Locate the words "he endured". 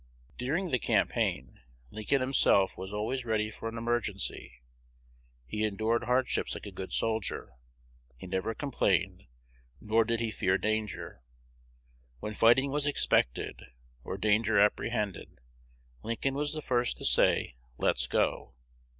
5.45-6.05